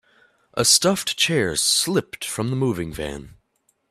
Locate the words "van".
2.91-3.35